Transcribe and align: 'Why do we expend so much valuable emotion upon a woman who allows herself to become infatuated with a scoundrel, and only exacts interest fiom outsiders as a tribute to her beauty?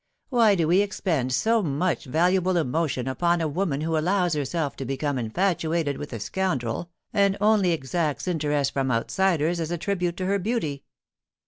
'Why 0.29 0.55
do 0.55 0.67
we 0.67 0.81
expend 0.81 1.31
so 1.31 1.61
much 1.61 2.05
valuable 2.05 2.57
emotion 2.57 3.07
upon 3.07 3.39
a 3.39 3.47
woman 3.47 3.81
who 3.81 3.95
allows 3.95 4.33
herself 4.33 4.75
to 4.77 4.83
become 4.85 5.19
infatuated 5.19 5.99
with 5.99 6.11
a 6.11 6.19
scoundrel, 6.19 6.89
and 7.13 7.37
only 7.39 7.71
exacts 7.71 8.27
interest 8.27 8.73
fiom 8.73 8.91
outsiders 8.91 9.59
as 9.59 9.69
a 9.69 9.77
tribute 9.77 10.17
to 10.17 10.25
her 10.25 10.39
beauty? 10.39 10.85